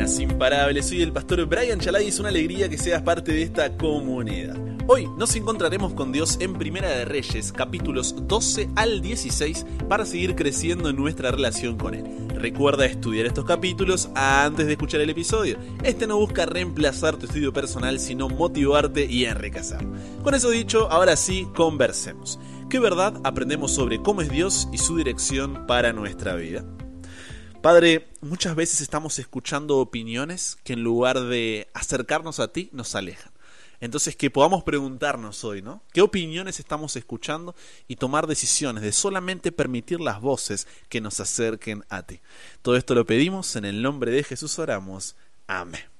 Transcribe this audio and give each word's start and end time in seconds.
Buenas, 0.00 0.18
imparables. 0.18 0.88
Soy 0.88 1.02
el 1.02 1.12
pastor 1.12 1.44
Brian 1.44 1.78
Chalai 1.78 2.06
y 2.06 2.08
es 2.08 2.18
una 2.18 2.30
alegría 2.30 2.70
que 2.70 2.78
seas 2.78 3.02
parte 3.02 3.32
de 3.32 3.42
esta 3.42 3.76
comunidad. 3.76 4.56
Hoy 4.86 5.06
nos 5.18 5.36
encontraremos 5.36 5.92
con 5.92 6.10
Dios 6.10 6.38
en 6.40 6.54
Primera 6.54 6.88
de 6.88 7.04
Reyes, 7.04 7.52
capítulos 7.52 8.14
12 8.26 8.70
al 8.76 9.02
16, 9.02 9.66
para 9.90 10.06
seguir 10.06 10.36
creciendo 10.36 10.88
en 10.88 10.96
nuestra 10.96 11.30
relación 11.30 11.76
con 11.76 11.94
Él. 11.94 12.06
Recuerda 12.34 12.86
estudiar 12.86 13.26
estos 13.26 13.44
capítulos 13.44 14.08
antes 14.14 14.64
de 14.64 14.72
escuchar 14.72 15.02
el 15.02 15.10
episodio. 15.10 15.58
Este 15.84 16.06
no 16.06 16.16
busca 16.16 16.46
reemplazar 16.46 17.18
tu 17.18 17.26
estudio 17.26 17.52
personal, 17.52 18.00
sino 18.00 18.30
motivarte 18.30 19.04
y 19.04 19.26
enriquecerlo. 19.26 19.92
Con 20.22 20.32
eso 20.32 20.48
dicho, 20.48 20.90
ahora 20.90 21.14
sí, 21.14 21.46
conversemos. 21.54 22.40
¿Qué 22.70 22.78
verdad 22.78 23.20
aprendemos 23.22 23.70
sobre 23.74 24.00
cómo 24.00 24.22
es 24.22 24.30
Dios 24.30 24.66
y 24.72 24.78
su 24.78 24.96
dirección 24.96 25.66
para 25.66 25.92
nuestra 25.92 26.36
vida? 26.36 26.64
Padre, 27.62 28.08
muchas 28.22 28.56
veces 28.56 28.80
estamos 28.80 29.18
escuchando 29.18 29.78
opiniones 29.78 30.56
que 30.64 30.72
en 30.72 30.82
lugar 30.82 31.20
de 31.20 31.68
acercarnos 31.74 32.40
a 32.40 32.52
ti 32.52 32.70
nos 32.72 32.94
alejan. 32.94 33.32
Entonces 33.80 34.16
que 34.16 34.30
podamos 34.30 34.64
preguntarnos 34.64 35.44
hoy, 35.44 35.60
¿no? 35.60 35.82
¿Qué 35.92 36.00
opiniones 36.00 36.58
estamos 36.58 36.96
escuchando 36.96 37.54
y 37.86 37.96
tomar 37.96 38.26
decisiones 38.26 38.82
de 38.82 38.92
solamente 38.92 39.52
permitir 39.52 40.00
las 40.00 40.22
voces 40.22 40.68
que 40.88 41.02
nos 41.02 41.20
acerquen 41.20 41.84
a 41.90 42.02
ti? 42.02 42.20
Todo 42.62 42.76
esto 42.76 42.94
lo 42.94 43.04
pedimos 43.04 43.54
en 43.56 43.66
el 43.66 43.82
nombre 43.82 44.10
de 44.10 44.24
Jesús 44.24 44.58
oramos. 44.58 45.16
Amén 45.46 45.99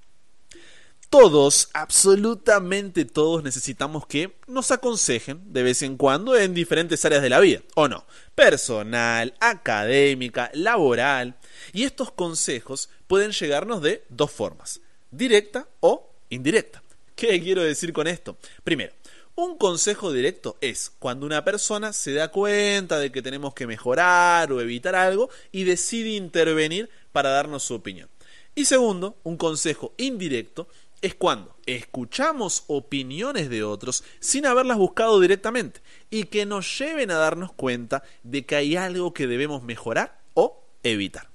todos, 1.11 1.71
absolutamente 1.75 3.05
todos 3.05 3.43
necesitamos 3.43 4.07
que 4.07 4.37
nos 4.47 4.71
aconsejen 4.71 5.53
de 5.53 5.65
vez 5.65 5.83
en 5.83 5.97
cuando 5.97 6.37
en 6.37 6.55
diferentes 6.55 7.05
áreas 7.05 7.21
de 7.21 7.29
la 7.29 7.41
vida, 7.41 7.63
¿o 7.75 7.89
no? 7.89 8.07
Personal, 8.37 9.35
académica, 9.41 10.53
laboral. 10.55 11.35
Y 11.73 11.83
estos 11.83 12.13
consejos 12.13 12.91
pueden 13.09 13.33
llegarnos 13.33 13.83
de 13.83 14.05
dos 14.09 14.31
formas, 14.31 14.81
directa 15.11 15.67
o 15.81 16.09
indirecta. 16.29 16.81
¿Qué 17.17 17.43
quiero 17.43 17.65
decir 17.65 17.93
con 17.93 18.07
esto? 18.07 18.37
Primero, 18.63 18.93
un 19.35 19.59
consejo 19.59 20.13
directo 20.13 20.59
es 20.61 20.93
cuando 21.01 21.27
una 21.27 21.45
persona 21.45 21.93
se 21.93 22.15
da 22.15 22.31
cuenta 22.31 23.01
de 23.01 23.11
que 23.11 23.21
tenemos 23.21 23.53
que 23.53 23.67
mejorar 23.67 24.53
o 24.53 24.61
evitar 24.61 24.95
algo 24.95 25.29
y 25.51 25.65
decide 25.65 26.11
intervenir 26.11 26.89
para 27.11 27.31
darnos 27.31 27.65
su 27.65 27.75
opinión. 27.75 28.09
Y 28.55 28.65
segundo, 28.65 29.17
un 29.23 29.37
consejo 29.37 29.93
indirecto 29.97 30.69
es 31.03 31.15
cuando 31.15 31.57
escuchamos 31.67 32.65
opiniones 32.67 33.49
de 33.49 33.65
otros 33.65 34.05
sin 34.19 34.47
haberlas 34.47 34.79
buscado 34.79 35.21
directamente 35.21 35.81
y 36.11 36.25
que 36.25 36.47
nos 36.47 36.79
lleven 36.79 37.11
a 37.11 37.17
darnos 37.17 37.53
cuenta 37.53 38.03
de 38.23 38.45
que 38.45 38.57
hay 38.57 38.77
algo 38.77 39.15
que 39.15 39.27
debemos 39.27 39.63
mejorar 39.63 40.21
o 40.35 40.63
evitar. 40.83 41.29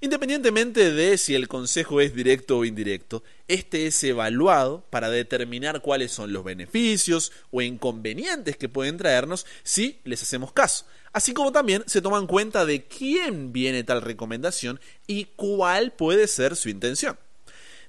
Independientemente 0.00 0.90
de 0.90 1.16
si 1.16 1.36
el 1.36 1.46
consejo 1.46 2.00
es 2.00 2.12
directo 2.12 2.58
o 2.58 2.64
indirecto, 2.64 3.22
este 3.46 3.86
es 3.86 4.02
evaluado 4.02 4.84
para 4.90 5.10
determinar 5.10 5.80
cuáles 5.80 6.10
son 6.10 6.32
los 6.32 6.42
beneficios 6.42 7.30
o 7.52 7.62
inconvenientes 7.62 8.56
que 8.56 8.68
pueden 8.68 8.96
traernos 8.96 9.46
si 9.62 10.00
les 10.02 10.20
hacemos 10.22 10.52
caso. 10.52 10.86
Así 11.12 11.32
como 11.32 11.52
también 11.52 11.84
se 11.86 12.02
toma 12.02 12.18
en 12.18 12.26
cuenta 12.26 12.64
de 12.64 12.84
quién 12.86 13.52
viene 13.52 13.84
tal 13.84 14.02
recomendación 14.02 14.80
y 15.06 15.26
cuál 15.36 15.92
puede 15.92 16.26
ser 16.26 16.56
su 16.56 16.68
intención. 16.68 17.16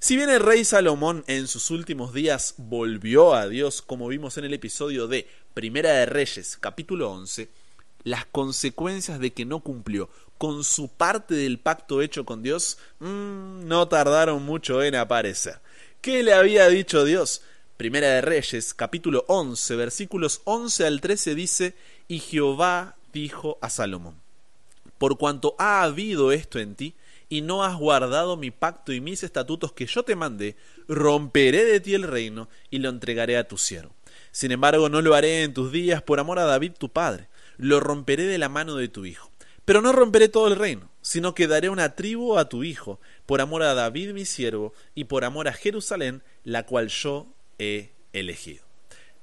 Si 0.03 0.17
bien 0.17 0.29
el 0.29 0.41
rey 0.41 0.65
Salomón 0.65 1.23
en 1.27 1.47
sus 1.47 1.71
últimos 1.71 2.13
días 2.13 2.55
volvió 2.57 3.35
a 3.35 3.47
Dios, 3.47 3.81
como 3.81 4.09
vimos 4.09 4.37
en 4.37 4.43
el 4.43 4.53
episodio 4.53 5.07
de 5.07 5.29
Primera 5.53 5.93
de 5.93 6.05
Reyes, 6.05 6.57
capítulo 6.59 7.09
11, 7.09 7.47
las 8.03 8.25
consecuencias 8.25 9.21
de 9.21 9.31
que 9.31 9.45
no 9.45 9.61
cumplió 9.61 10.09
con 10.37 10.65
su 10.65 10.89
parte 10.89 11.35
del 11.35 11.57
pacto 11.57 12.01
hecho 12.01 12.25
con 12.25 12.43
Dios 12.43 12.79
mm, 12.99 13.65
no 13.65 13.87
tardaron 13.87 14.43
mucho 14.43 14.83
en 14.83 14.95
aparecer. 14.95 15.61
¿Qué 16.01 16.21
le 16.21 16.33
había 16.33 16.67
dicho 16.67 17.05
Dios? 17.05 17.41
Primera 17.77 18.09
de 18.09 18.19
Reyes, 18.19 18.73
capítulo 18.73 19.23
11, 19.29 19.77
versículos 19.77 20.41
11 20.43 20.85
al 20.85 20.99
13 20.99 21.33
dice, 21.33 21.75
y 22.09 22.19
Jehová 22.19 22.97
dijo 23.13 23.57
a 23.61 23.69
Salomón, 23.69 24.19
por 24.97 25.17
cuanto 25.17 25.55
ha 25.59 25.81
habido 25.81 26.33
esto 26.33 26.59
en 26.59 26.75
ti, 26.75 26.93
y 27.33 27.41
no 27.41 27.63
has 27.63 27.75
guardado 27.75 28.37
mi 28.37 28.51
pacto 28.51 28.93
y 28.93 29.01
mis 29.01 29.23
estatutos 29.23 29.73
que 29.73 29.87
yo 29.87 30.03
te 30.03 30.15
mandé, 30.15 30.55
romperé 30.87 31.65
de 31.65 31.79
ti 31.79 31.95
el 31.95 32.03
reino 32.03 32.47
y 32.69 32.77
lo 32.77 32.89
entregaré 32.89 33.37
a 33.37 33.47
tu 33.47 33.57
siervo. 33.57 33.95
Sin 34.31 34.51
embargo, 34.51 34.87
no 34.87 35.01
lo 35.01 35.15
haré 35.15 35.41
en 35.41 35.51
tus 35.51 35.71
días 35.71 36.03
por 36.03 36.19
amor 36.19 36.37
a 36.37 36.45
David 36.45 36.73
tu 36.77 36.89
padre, 36.89 37.29
lo 37.57 37.79
romperé 37.79 38.25
de 38.25 38.37
la 38.37 38.49
mano 38.49 38.75
de 38.75 38.87
tu 38.87 39.07
hijo. 39.07 39.31
Pero 39.65 39.81
no 39.81 39.93
romperé 39.93 40.29
todo 40.29 40.47
el 40.47 40.57
reino, 40.57 40.91
sino 41.01 41.33
que 41.33 41.47
daré 41.47 41.69
una 41.69 41.95
tribu 41.95 42.37
a 42.37 42.49
tu 42.49 42.63
hijo, 42.63 42.99
por 43.25 43.41
amor 43.41 43.63
a 43.63 43.73
David 43.73 44.11
mi 44.11 44.25
siervo, 44.25 44.71
y 44.93 45.05
por 45.05 45.25
amor 45.25 45.47
a 45.47 45.53
Jerusalén, 45.53 46.21
la 46.43 46.67
cual 46.67 46.89
yo 46.89 47.25
he 47.57 47.93
elegido. 48.11 48.63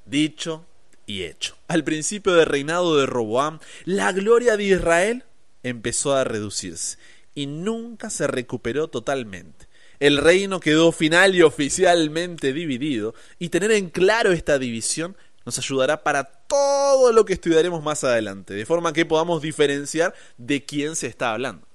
Dicho 0.05 0.67
y 1.07 1.23
hecho. 1.23 1.57
Al 1.69 1.85
principio 1.85 2.33
del 2.33 2.47
reinado 2.47 2.97
de 2.97 3.07
Roboam, 3.07 3.61
la 3.85 4.11
gloria 4.11 4.57
de 4.57 4.65
Israel 4.65 5.25
empezó 5.63 6.17
a 6.17 6.25
reducirse 6.25 6.99
y 7.35 7.47
nunca 7.47 8.11
se 8.11 8.27
recuperó 8.27 8.89
totalmente. 8.89 9.69
El 9.99 10.17
reino 10.17 10.61
quedó 10.61 10.93
final 10.93 11.35
y 11.35 11.43
oficialmente 11.43 12.53
dividido, 12.53 13.15
y 13.39 13.51
tener 13.51 13.71
en 13.73 13.91
claro 13.91 14.33
esta 14.33 14.59
división 14.59 15.17
nos 15.45 15.59
ayudará 15.59 16.03
para 16.03 16.25
todo 16.25 17.13
lo 17.13 17.25
que 17.25 17.33
estudiaremos 17.35 17.83
más 17.83 18.05
adelante, 18.05 18.55
de 18.55 18.67
forma 18.67 18.93
que 18.93 19.07
podamos 19.07 19.43
diferenciar 19.43 20.15
de 20.39 20.65
quién 20.65 20.97
se 20.97 21.07
está 21.07 21.33
hablando. 21.33 21.67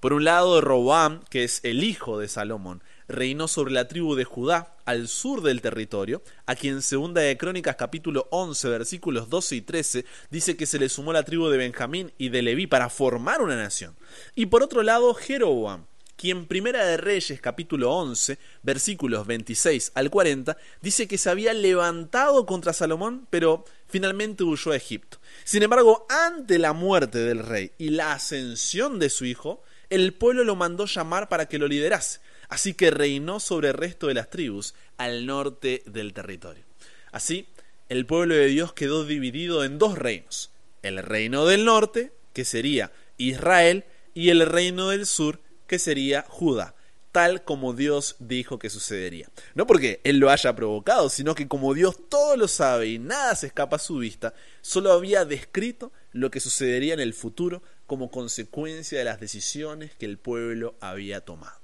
Por 0.00 0.12
un 0.12 0.24
lado, 0.24 0.60
Roboam, 0.60 1.22
que 1.30 1.44
es 1.44 1.60
el 1.62 1.84
hijo 1.84 2.18
de 2.18 2.28
Salomón, 2.28 2.82
reinó 3.12 3.46
sobre 3.46 3.72
la 3.72 3.86
tribu 3.86 4.16
de 4.16 4.24
Judá 4.24 4.74
al 4.84 5.06
sur 5.06 5.42
del 5.42 5.60
territorio, 5.60 6.22
a 6.46 6.56
quien 6.56 6.82
segunda 6.82 7.20
de 7.20 7.36
Crónicas 7.36 7.76
capítulo 7.76 8.26
11 8.30 8.68
versículos 8.68 9.28
12 9.28 9.56
y 9.56 9.60
13 9.60 10.04
dice 10.30 10.56
que 10.56 10.66
se 10.66 10.78
le 10.78 10.88
sumó 10.88 11.12
la 11.12 11.22
tribu 11.22 11.48
de 11.48 11.58
Benjamín 11.58 12.12
y 12.18 12.30
de 12.30 12.42
Leví 12.42 12.66
para 12.66 12.88
formar 12.88 13.42
una 13.42 13.56
nación. 13.56 13.94
Y 14.34 14.46
por 14.46 14.62
otro 14.62 14.82
lado, 14.82 15.14
Jeroboam, 15.14 15.84
quien 16.16 16.46
Primera 16.46 16.84
de 16.84 16.96
Reyes 16.96 17.40
capítulo 17.40 17.92
11 17.92 18.38
versículos 18.62 19.26
26 19.26 19.92
al 19.94 20.10
40 20.10 20.56
dice 20.80 21.08
que 21.08 21.18
se 21.18 21.30
había 21.30 21.52
levantado 21.52 22.46
contra 22.46 22.72
Salomón, 22.72 23.26
pero 23.30 23.64
finalmente 23.88 24.44
huyó 24.44 24.72
a 24.72 24.76
Egipto. 24.76 25.18
Sin 25.44 25.62
embargo, 25.62 26.06
ante 26.08 26.58
la 26.58 26.72
muerte 26.72 27.18
del 27.18 27.40
rey 27.40 27.72
y 27.78 27.90
la 27.90 28.12
ascensión 28.12 28.98
de 28.98 29.10
su 29.10 29.24
hijo, 29.24 29.62
el 29.90 30.14
pueblo 30.14 30.44
lo 30.44 30.56
mandó 30.56 30.86
llamar 30.86 31.28
para 31.28 31.46
que 31.46 31.58
lo 31.58 31.66
liderase. 31.68 32.20
Así 32.52 32.74
que 32.74 32.90
reinó 32.90 33.40
sobre 33.40 33.68
el 33.68 33.74
resto 33.74 34.08
de 34.08 34.14
las 34.14 34.28
tribus 34.28 34.74
al 34.98 35.24
norte 35.24 35.82
del 35.86 36.12
territorio. 36.12 36.62
Así, 37.10 37.48
el 37.88 38.04
pueblo 38.04 38.34
de 38.34 38.44
Dios 38.48 38.74
quedó 38.74 39.06
dividido 39.06 39.64
en 39.64 39.78
dos 39.78 39.96
reinos. 39.96 40.50
El 40.82 40.98
reino 40.98 41.46
del 41.46 41.64
norte, 41.64 42.12
que 42.34 42.44
sería 42.44 42.92
Israel, 43.16 43.86
y 44.12 44.28
el 44.28 44.44
reino 44.44 44.90
del 44.90 45.06
sur, 45.06 45.40
que 45.66 45.78
sería 45.78 46.26
Judá, 46.28 46.74
tal 47.10 47.42
como 47.42 47.72
Dios 47.72 48.16
dijo 48.18 48.58
que 48.58 48.68
sucedería. 48.68 49.30
No 49.54 49.66
porque 49.66 50.02
Él 50.04 50.18
lo 50.18 50.28
haya 50.28 50.54
provocado, 50.54 51.08
sino 51.08 51.34
que 51.34 51.48
como 51.48 51.72
Dios 51.72 51.96
todo 52.10 52.36
lo 52.36 52.48
sabe 52.48 52.88
y 52.88 52.98
nada 52.98 53.34
se 53.34 53.46
escapa 53.46 53.76
a 53.76 53.78
su 53.78 53.96
vista, 53.96 54.34
solo 54.60 54.92
había 54.92 55.24
descrito 55.24 55.90
lo 56.12 56.30
que 56.30 56.40
sucedería 56.40 56.92
en 56.92 57.00
el 57.00 57.14
futuro 57.14 57.62
como 57.86 58.10
consecuencia 58.10 58.98
de 58.98 59.06
las 59.06 59.20
decisiones 59.20 59.92
que 59.94 60.04
el 60.04 60.18
pueblo 60.18 60.74
había 60.80 61.22
tomado. 61.22 61.61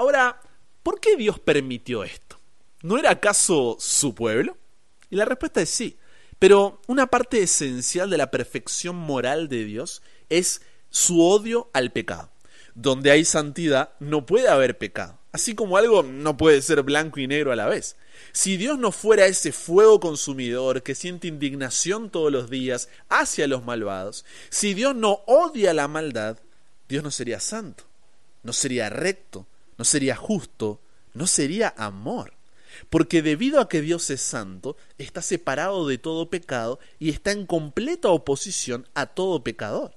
Ahora, 0.00 0.40
¿por 0.82 0.98
qué 0.98 1.14
Dios 1.14 1.38
permitió 1.38 2.04
esto? 2.04 2.40
¿No 2.80 2.96
era 2.96 3.10
acaso 3.10 3.76
su 3.78 4.14
pueblo? 4.14 4.56
Y 5.10 5.16
la 5.16 5.26
respuesta 5.26 5.60
es 5.60 5.68
sí. 5.68 5.98
Pero 6.38 6.80
una 6.86 7.08
parte 7.08 7.42
esencial 7.42 8.08
de 8.08 8.16
la 8.16 8.30
perfección 8.30 8.96
moral 8.96 9.50
de 9.50 9.62
Dios 9.66 10.00
es 10.30 10.62
su 10.88 11.22
odio 11.22 11.68
al 11.74 11.92
pecado. 11.92 12.32
Donde 12.74 13.10
hay 13.10 13.26
santidad 13.26 13.90
no 14.00 14.24
puede 14.24 14.48
haber 14.48 14.78
pecado. 14.78 15.18
Así 15.32 15.54
como 15.54 15.76
algo 15.76 16.02
no 16.02 16.38
puede 16.38 16.62
ser 16.62 16.82
blanco 16.82 17.20
y 17.20 17.26
negro 17.26 17.52
a 17.52 17.56
la 17.56 17.66
vez. 17.66 17.96
Si 18.32 18.56
Dios 18.56 18.78
no 18.78 18.92
fuera 18.92 19.26
ese 19.26 19.52
fuego 19.52 20.00
consumidor 20.00 20.82
que 20.82 20.94
siente 20.94 21.28
indignación 21.28 22.08
todos 22.08 22.32
los 22.32 22.48
días 22.48 22.88
hacia 23.10 23.46
los 23.46 23.66
malvados, 23.66 24.24
si 24.48 24.72
Dios 24.72 24.96
no 24.96 25.20
odia 25.26 25.74
la 25.74 25.88
maldad, 25.88 26.38
Dios 26.88 27.04
no 27.04 27.10
sería 27.10 27.38
santo, 27.38 27.84
no 28.42 28.54
sería 28.54 28.88
recto, 28.88 29.46
no 29.80 29.84
sería 29.86 30.14
justo, 30.14 30.78
no 31.14 31.26
sería 31.26 31.72
amor. 31.78 32.34
Porque 32.90 33.22
debido 33.22 33.60
a 33.60 33.68
que 33.70 33.80
Dios 33.80 34.10
es 34.10 34.20
santo, 34.20 34.76
está 34.98 35.22
separado 35.22 35.88
de 35.88 35.96
todo 35.96 36.28
pecado 36.28 36.78
y 36.98 37.08
está 37.08 37.32
en 37.32 37.46
completa 37.46 38.10
oposición 38.10 38.86
a 38.92 39.06
todo 39.06 39.42
pecador. 39.42 39.94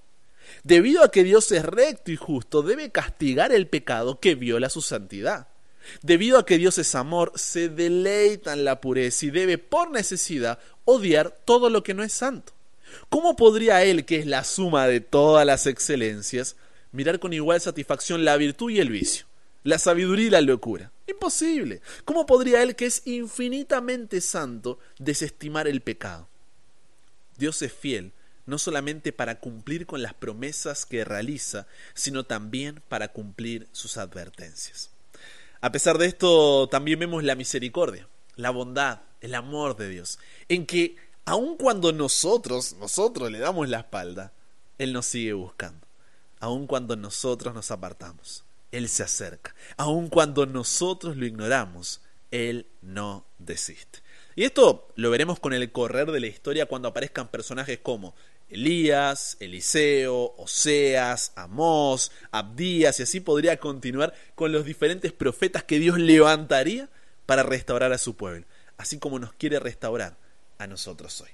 Debido 0.64 1.04
a 1.04 1.12
que 1.12 1.26
Dios 1.26 1.52
es 1.52 1.66
recto 1.66 2.14
y 2.14 2.16
justo, 2.16 2.62
debe 2.62 2.92
castigar 2.92 3.52
el 3.52 3.68
pecado 3.68 4.22
que 4.22 4.36
viola 4.36 4.70
su 4.70 4.82
santidad. 4.82 5.50
Debido 6.02 6.40
a 6.40 6.46
que 6.46 6.58
Dios 6.58 6.78
es 6.78 6.96
amor, 6.96 7.34
se 7.36 7.68
deleita 7.68 8.54
en 8.54 8.64
la 8.64 8.80
pureza 8.80 9.26
y 9.26 9.32
debe 9.32 9.58
por 9.58 9.92
necesidad 9.92 10.60
odiar 10.86 11.38
todo 11.44 11.70
lo 11.70 11.84
que 11.84 11.94
no 11.94 12.04
es 12.04 12.14
santo. 12.14 12.54
¿Cómo 13.10 13.36
podría 13.36 13.84
Él, 13.84 14.06
que 14.06 14.20
es 14.20 14.28
la 14.28 14.46
suma 14.46 14.88
de 14.88 15.02
todas 15.02 15.46
las 15.46 15.68
excelencias, 15.68 16.56
mirar 16.94 17.20
con 17.20 17.34
igual 17.34 17.60
satisfacción 17.60 18.24
la 18.24 18.38
virtud 18.38 18.72
y 18.72 18.80
el 18.80 18.88
vicio? 18.88 19.26
La 19.64 19.80
sabiduría 19.80 20.28
y 20.28 20.30
la 20.30 20.42
locura. 20.42 20.92
Imposible. 21.08 21.82
¿Cómo 22.06 22.26
podría 22.26 22.62
Él, 22.62 22.76
que 22.76 22.86
es 22.86 23.02
infinitamente 23.06 24.22
santo, 24.22 24.80
desestimar 25.00 25.68
el 25.68 25.82
pecado? 25.82 26.28
Dios 27.38 27.62
es 27.62 27.74
fiel 27.74 28.14
no 28.46 28.58
solamente 28.58 29.14
para 29.14 29.40
cumplir 29.40 29.86
con 29.86 30.02
las 30.02 30.14
promesas 30.14 30.86
que 30.86 31.06
realiza, 31.06 31.68
sino 31.94 32.26
también 32.26 32.82
para 32.90 33.10
cumplir 33.10 33.68
sus 33.72 33.98
advertencias. 33.98 34.92
A 35.62 35.72
pesar 35.72 35.98
de 35.98 36.08
esto, 36.08 36.68
también 36.68 37.00
vemos 37.00 37.24
la 37.24 37.36
misericordia, 37.36 38.08
la 38.36 38.50
bondad, 38.50 39.02
el 39.22 39.36
amor 39.36 39.78
de 39.78 39.88
Dios, 39.88 40.20
en 40.50 40.66
que 40.66 40.98
aun 41.26 41.56
cuando 41.56 41.94
nosotros, 41.94 42.74
nosotros 42.74 43.32
le 43.32 43.40
damos 43.40 43.70
la 43.70 43.80
espalda, 43.80 44.34
Él 44.78 44.92
nos 44.92 45.06
sigue 45.06 45.34
buscando, 45.34 45.88
aun 46.42 46.68
cuando 46.68 46.98
nosotros 46.98 47.54
nos 47.54 47.72
apartamos. 47.72 48.44
Él 48.74 48.90
se 48.90 49.04
acerca. 49.04 49.56
Aun 49.78 50.10
cuando 50.10 50.48
nosotros 50.48 51.16
lo 51.16 51.28
ignoramos, 51.28 52.02
Él 52.32 52.68
no 52.82 53.28
desiste. 53.38 54.00
Y 54.36 54.46
esto 54.46 54.92
lo 54.96 55.12
veremos 55.12 55.40
con 55.40 55.54
el 55.54 55.72
correr 55.72 56.12
de 56.12 56.20
la 56.20 56.26
historia 56.26 56.66
cuando 56.66 56.88
aparezcan 56.88 57.30
personajes 57.30 57.78
como 57.78 58.16
Elías, 58.50 59.38
Eliseo, 59.40 60.34
Oseas, 60.38 61.34
Amós, 61.36 62.12
Abdías, 62.32 63.00
y 63.00 63.04
así 63.04 63.20
podría 63.20 63.58
continuar 63.58 64.14
con 64.34 64.52
los 64.52 64.66
diferentes 64.66 65.14
profetas 65.14 65.64
que 65.64 65.78
Dios 65.78 66.00
levantaría 66.00 66.90
para 67.28 67.44
restaurar 67.44 67.94
a 67.94 68.00
su 68.00 68.16
pueblo, 68.16 68.46
así 68.78 68.98
como 68.98 69.20
nos 69.20 69.34
quiere 69.34 69.60
restaurar 69.60 70.18
a 70.58 70.66
nosotros 70.66 71.22
hoy. 71.22 71.30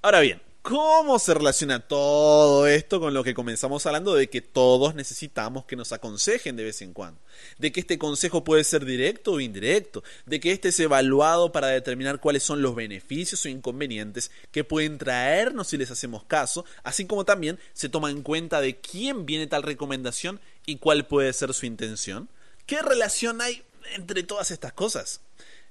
Ahora 0.00 0.20
bien, 0.20 0.40
¿Cómo 0.62 1.18
se 1.18 1.34
relaciona 1.34 1.80
todo 1.80 2.68
esto 2.68 3.00
con 3.00 3.14
lo 3.14 3.24
que 3.24 3.34
comenzamos 3.34 3.84
hablando 3.84 4.14
de 4.14 4.30
que 4.30 4.40
todos 4.40 4.94
necesitamos 4.94 5.64
que 5.64 5.74
nos 5.74 5.90
aconsejen 5.90 6.54
de 6.54 6.62
vez 6.62 6.82
en 6.82 6.92
cuando? 6.92 7.20
De 7.58 7.72
que 7.72 7.80
este 7.80 7.98
consejo 7.98 8.44
puede 8.44 8.62
ser 8.62 8.84
directo 8.84 9.32
o 9.32 9.40
indirecto, 9.40 10.04
de 10.24 10.38
que 10.38 10.52
este 10.52 10.68
es 10.68 10.78
evaluado 10.78 11.50
para 11.50 11.66
determinar 11.66 12.20
cuáles 12.20 12.44
son 12.44 12.62
los 12.62 12.76
beneficios 12.76 13.44
o 13.44 13.48
inconvenientes 13.48 14.30
que 14.52 14.62
pueden 14.62 14.98
traernos 14.98 15.66
si 15.66 15.76
les 15.76 15.90
hacemos 15.90 16.22
caso, 16.22 16.64
así 16.84 17.06
como 17.06 17.24
también 17.24 17.58
se 17.72 17.88
toma 17.88 18.12
en 18.12 18.22
cuenta 18.22 18.60
de 18.60 18.78
quién 18.78 19.26
viene 19.26 19.48
tal 19.48 19.64
recomendación 19.64 20.40
y 20.64 20.76
cuál 20.76 21.08
puede 21.08 21.32
ser 21.32 21.54
su 21.54 21.66
intención. 21.66 22.28
¿Qué 22.66 22.82
relación 22.82 23.40
hay 23.40 23.64
entre 23.96 24.22
todas 24.22 24.52
estas 24.52 24.72
cosas? 24.72 25.22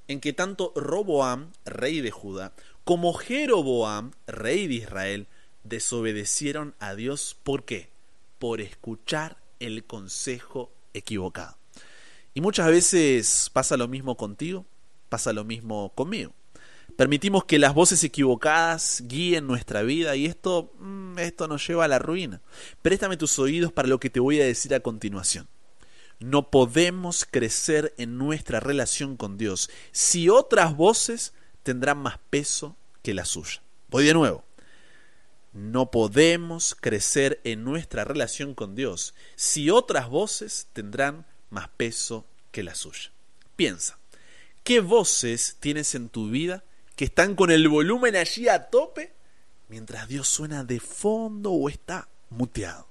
En 0.09 0.19
que 0.19 0.33
tanto 0.33 0.73
Roboam, 0.75 1.53
rey 1.63 2.01
de 2.01 2.11
Judá, 2.11 2.51
como 2.83 3.13
Jeroboam, 3.13 4.11
rey 4.27 4.67
de 4.67 4.75
Israel, 4.75 5.27
desobedecieron 5.63 6.75
a 6.79 6.95
Dios. 6.95 7.37
¿Por 7.43 7.65
qué? 7.65 7.89
Por 8.39 8.61
escuchar 8.61 9.37
el 9.59 9.85
consejo 9.85 10.71
equivocado. 10.93 11.57
Y 12.33 12.41
muchas 12.41 12.67
veces 12.67 13.49
pasa 13.53 13.77
lo 13.77 13.87
mismo 13.87 14.15
contigo, 14.17 14.65
pasa 15.09 15.33
lo 15.33 15.43
mismo 15.43 15.91
conmigo. 15.93 16.33
Permitimos 16.95 17.45
que 17.45 17.59
las 17.59 17.73
voces 17.73 18.03
equivocadas 18.03 19.03
guíen 19.07 19.47
nuestra 19.47 19.81
vida 19.81 20.15
y 20.15 20.25
esto, 20.25 20.73
mm, 20.79 21.19
esto 21.19 21.47
nos 21.47 21.65
lleva 21.65 21.85
a 21.85 21.87
la 21.87 21.99
ruina. 21.99 22.41
Préstame 22.81 23.17
tus 23.17 23.39
oídos 23.39 23.71
para 23.71 23.87
lo 23.87 23.99
que 23.99 24.09
te 24.09 24.19
voy 24.19 24.41
a 24.41 24.45
decir 24.45 24.73
a 24.73 24.81
continuación. 24.81 25.47
No 26.19 26.49
podemos 26.51 27.25
crecer 27.25 27.93
en 27.97 28.17
nuestra 28.17 28.59
relación 28.59 29.17
con 29.17 29.37
Dios 29.37 29.69
si 29.91 30.29
otras 30.29 30.75
voces 30.75 31.33
tendrán 31.63 31.97
más 31.97 32.19
peso 32.29 32.75
que 33.01 33.13
la 33.13 33.25
suya. 33.25 33.61
Voy 33.89 34.05
de 34.05 34.13
nuevo. 34.13 34.43
No 35.53 35.91
podemos 35.91 36.75
crecer 36.79 37.41
en 37.43 37.63
nuestra 37.63 38.05
relación 38.05 38.55
con 38.55 38.73
Dios 38.75 39.13
si 39.35 39.69
otras 39.69 40.09
voces 40.09 40.67
tendrán 40.71 41.25
más 41.49 41.67
peso 41.69 42.25
que 42.51 42.63
la 42.63 42.73
suya. 42.73 43.11
Piensa, 43.55 43.99
¿qué 44.63 44.79
voces 44.79 45.57
tienes 45.59 45.93
en 45.93 46.07
tu 46.09 46.29
vida 46.29 46.63
que 46.95 47.05
están 47.05 47.35
con 47.35 47.51
el 47.51 47.67
volumen 47.67 48.15
allí 48.15 48.47
a 48.47 48.69
tope 48.69 49.13
mientras 49.67 50.07
Dios 50.07 50.27
suena 50.27 50.63
de 50.63 50.79
fondo 50.79 51.51
o 51.51 51.67
está 51.67 52.07
muteado? 52.29 52.87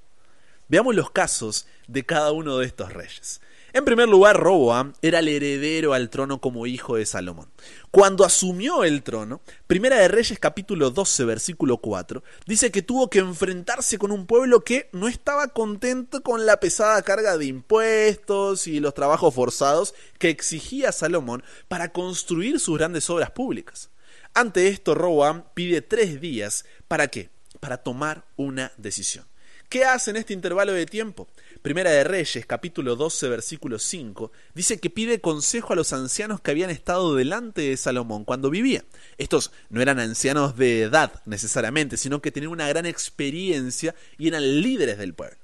Veamos 0.69 0.95
los 0.95 1.11
casos 1.11 1.67
de 1.89 2.05
cada 2.05 2.31
uno 2.31 2.59
de 2.59 2.67
estos 2.67 2.93
reyes. 2.93 3.41
En 3.73 3.85
primer 3.85 4.09
lugar, 4.09 4.37
Roboam 4.37 4.95
era 5.01 5.21
el 5.21 5.29
heredero 5.29 5.93
al 5.93 6.11
trono 6.11 6.41
como 6.41 6.67
hijo 6.67 6.97
de 6.97 7.07
Salomón. 7.07 7.49
Cuando 7.93 8.25
asumió 8.25 8.83
el 8.83 9.05
trono, 9.05 9.43
Primera 9.69 9.97
de 9.97 10.09
Reyes 10.09 10.41
capítulo 10.41 10.91
12 10.91 11.25
versículo 11.25 11.77
4, 11.77 12.25
dice 12.47 12.73
que 12.73 12.83
tuvo 12.83 13.09
que 13.09 13.21
enfrentarse 13.21 13.97
con 13.97 14.11
un 14.11 14.27
pueblo 14.27 14.63
que 14.63 14.89
no 14.93 15.07
estaba 15.07 15.49
contento 15.49 16.21
con 16.23 16.47
la 16.47 16.59
pesada 16.59 17.01
carga 17.03 17.39
de 17.39 17.47
impuestos 17.47 18.67
y 18.67 18.81
los 18.81 18.95
trabajos 18.95 19.33
forzados 19.33 19.95
que 20.19 20.31
exigía 20.31 20.91
Salomón 20.91 21.45
para 21.69 21.93
construir 21.93 22.59
sus 22.59 22.77
grandes 22.77 23.09
obras 23.09 23.31
públicas. 23.31 23.91
Ante 24.35 24.67
esto, 24.67 24.97
Roboam 24.97 25.45
pide 25.55 25.81
tres 25.81 26.21
días. 26.21 26.65
¿Para 26.89 27.07
qué? 27.07 27.31
Para 27.61 27.77
tomar 27.79 28.25
una 28.37 28.73
decisión. 28.77 29.31
¿Qué 29.71 29.85
hace 29.85 30.11
en 30.11 30.17
este 30.17 30.33
intervalo 30.33 30.73
de 30.73 30.85
tiempo? 30.85 31.29
Primera 31.63 31.91
de 31.91 32.05
Reyes, 32.05 32.47
capítulo 32.47 32.97
12, 32.97 33.29
versículo 33.29 33.79
5, 33.79 34.33
dice 34.55 34.81
que 34.81 34.89
pide 34.89 35.21
consejo 35.21 35.75
a 35.75 35.77
los 35.77 35.93
ancianos 35.93 36.41
que 36.41 36.53
habían 36.53 36.71
estado 36.71 37.15
delante 37.15 37.61
de 37.61 37.77
Salomón 37.77 38.25
cuando 38.25 38.49
vivía. 38.49 38.83
Estos 39.19 39.53
no 39.69 39.83
eran 39.83 39.99
ancianos 39.99 40.57
de 40.57 40.81
edad 40.81 41.21
necesariamente, 41.27 41.99
sino 41.99 42.23
que 42.23 42.33
tenían 42.33 42.53
una 42.53 42.67
gran 42.67 42.87
experiencia 42.87 43.95
y 44.17 44.29
eran 44.29 44.63
líderes 44.63 44.97
del 44.97 45.13
pueblo. 45.13 45.37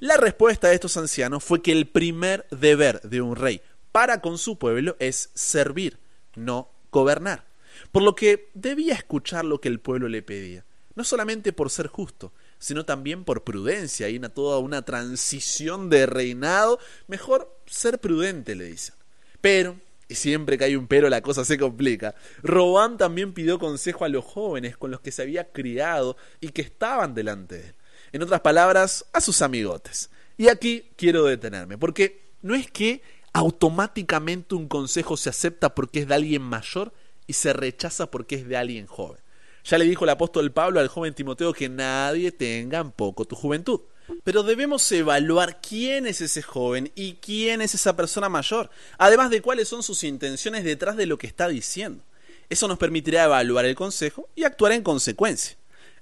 La 0.00 0.16
respuesta 0.16 0.66
de 0.66 0.74
estos 0.74 0.96
ancianos 0.96 1.44
fue 1.44 1.62
que 1.62 1.70
el 1.70 1.86
primer 1.86 2.48
deber 2.50 3.00
de 3.02 3.20
un 3.20 3.36
rey 3.36 3.62
para 3.92 4.20
con 4.20 4.38
su 4.38 4.58
pueblo 4.58 4.96
es 4.98 5.30
servir, 5.34 5.98
no 6.34 6.68
gobernar. 6.90 7.44
Por 7.92 8.02
lo 8.02 8.16
que 8.16 8.50
debía 8.54 8.94
escuchar 8.94 9.44
lo 9.44 9.60
que 9.60 9.68
el 9.68 9.78
pueblo 9.78 10.08
le 10.08 10.22
pedía, 10.22 10.64
no 10.96 11.04
solamente 11.04 11.52
por 11.52 11.70
ser 11.70 11.86
justo, 11.86 12.32
sino 12.60 12.84
también 12.84 13.24
por 13.24 13.42
prudencia. 13.42 14.06
Hay 14.06 14.16
una, 14.16 14.28
toda 14.28 14.58
una 14.58 14.82
transición 14.82 15.90
de 15.90 16.06
reinado. 16.06 16.78
Mejor 17.08 17.58
ser 17.66 17.98
prudente, 17.98 18.54
le 18.54 18.66
dicen. 18.66 18.94
Pero, 19.40 19.80
y 20.06 20.14
siempre 20.14 20.58
que 20.58 20.64
hay 20.64 20.76
un 20.76 20.86
pero 20.86 21.08
la 21.08 21.22
cosa 21.22 21.44
se 21.44 21.58
complica, 21.58 22.14
Robán 22.42 22.98
también 22.98 23.32
pidió 23.32 23.58
consejo 23.58 24.04
a 24.04 24.08
los 24.08 24.24
jóvenes 24.24 24.76
con 24.76 24.92
los 24.92 25.00
que 25.00 25.10
se 25.10 25.22
había 25.22 25.50
criado 25.50 26.16
y 26.40 26.50
que 26.50 26.62
estaban 26.62 27.14
delante 27.14 27.56
de 27.56 27.66
él. 27.68 27.74
En 28.12 28.22
otras 28.22 28.40
palabras, 28.40 29.06
a 29.12 29.20
sus 29.20 29.40
amigotes. 29.40 30.10
Y 30.36 30.48
aquí 30.48 30.90
quiero 30.96 31.24
detenerme, 31.24 31.78
porque 31.78 32.30
no 32.42 32.54
es 32.54 32.70
que 32.70 33.02
automáticamente 33.32 34.54
un 34.54 34.68
consejo 34.68 35.16
se 35.16 35.30
acepta 35.30 35.74
porque 35.74 36.00
es 36.00 36.08
de 36.08 36.14
alguien 36.14 36.42
mayor 36.42 36.92
y 37.26 37.34
se 37.34 37.52
rechaza 37.52 38.10
porque 38.10 38.34
es 38.34 38.48
de 38.48 38.56
alguien 38.56 38.86
joven. 38.86 39.20
Ya 39.64 39.78
le 39.78 39.84
dijo 39.84 40.04
el 40.04 40.10
apóstol 40.10 40.52
Pablo 40.52 40.80
al 40.80 40.88
joven 40.88 41.14
Timoteo 41.14 41.52
que 41.52 41.68
nadie 41.68 42.32
tenga 42.32 42.78
en 42.78 42.90
poco 42.92 43.24
tu 43.24 43.36
juventud. 43.36 43.80
Pero 44.24 44.42
debemos 44.42 44.90
evaluar 44.90 45.60
quién 45.60 46.06
es 46.06 46.20
ese 46.20 46.42
joven 46.42 46.90
y 46.94 47.14
quién 47.14 47.60
es 47.60 47.74
esa 47.74 47.94
persona 47.94 48.28
mayor, 48.28 48.70
además 48.98 49.30
de 49.30 49.40
cuáles 49.40 49.68
son 49.68 49.82
sus 49.82 50.02
intenciones 50.02 50.64
detrás 50.64 50.96
de 50.96 51.06
lo 51.06 51.16
que 51.16 51.28
está 51.28 51.46
diciendo. 51.48 52.02
Eso 52.48 52.66
nos 52.66 52.78
permitirá 52.78 53.24
evaluar 53.24 53.66
el 53.66 53.76
consejo 53.76 54.28
y 54.34 54.42
actuar 54.42 54.72
en 54.72 54.82
consecuencia. 54.82 55.56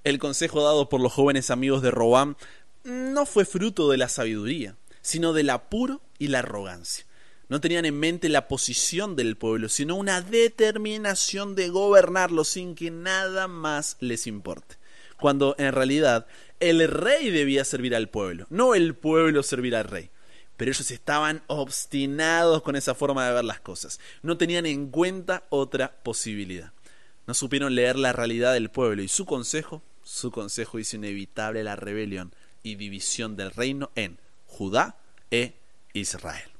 El 0.04 0.18
consejo 0.18 0.62
dado 0.62 0.88
por 0.88 1.00
los 1.00 1.12
jóvenes 1.12 1.50
amigos 1.50 1.82
de 1.82 1.90
Robam 1.90 2.36
no 2.84 3.26
fue 3.26 3.44
fruto 3.44 3.90
de 3.90 3.98
la 3.98 4.08
sabiduría, 4.08 4.76
sino 5.02 5.34
del 5.34 5.50
apuro 5.50 6.00
y 6.18 6.28
la 6.28 6.38
arrogancia 6.38 7.07
no 7.48 7.60
tenían 7.60 7.84
en 7.84 7.98
mente 7.98 8.28
la 8.28 8.46
posición 8.46 9.16
del 9.16 9.36
pueblo, 9.36 9.68
sino 9.68 9.96
una 9.96 10.20
determinación 10.20 11.54
de 11.54 11.68
gobernarlo 11.68 12.44
sin 12.44 12.74
que 12.74 12.90
nada 12.90 13.48
más 13.48 13.96
les 14.00 14.26
importe. 14.26 14.76
Cuando 15.18 15.56
en 15.58 15.72
realidad 15.72 16.26
el 16.60 16.86
rey 16.88 17.30
debía 17.30 17.64
servir 17.64 17.94
al 17.94 18.08
pueblo, 18.08 18.46
no 18.50 18.74
el 18.74 18.94
pueblo 18.94 19.42
servir 19.42 19.74
al 19.74 19.84
rey. 19.84 20.10
Pero 20.56 20.72
ellos 20.72 20.90
estaban 20.90 21.42
obstinados 21.46 22.62
con 22.62 22.76
esa 22.76 22.94
forma 22.94 23.26
de 23.26 23.32
ver 23.32 23.44
las 23.44 23.60
cosas. 23.60 24.00
No 24.22 24.36
tenían 24.36 24.66
en 24.66 24.90
cuenta 24.90 25.44
otra 25.50 25.94
posibilidad. 26.02 26.72
No 27.26 27.34
supieron 27.34 27.74
leer 27.74 27.96
la 27.96 28.12
realidad 28.12 28.52
del 28.52 28.70
pueblo 28.70 29.02
y 29.02 29.08
su 29.08 29.24
consejo, 29.24 29.82
su 30.02 30.30
consejo 30.30 30.78
hizo 30.78 30.96
inevitable 30.96 31.62
la 31.62 31.76
rebelión 31.76 32.34
y 32.62 32.74
división 32.74 33.36
del 33.36 33.52
reino 33.52 33.90
en 33.94 34.18
Judá 34.46 34.96
e 35.30 35.54
Israel. 35.92 36.57